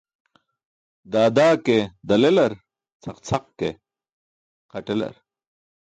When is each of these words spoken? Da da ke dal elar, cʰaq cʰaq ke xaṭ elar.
Da 1.11 1.23
da 1.35 1.45
ke 1.65 1.77
dal 2.07 2.23
elar, 2.29 2.53
cʰaq 3.03 3.17
cʰaq 3.27 3.45
ke 3.59 3.69
xaṭ 4.71 4.87
elar. 4.93 5.15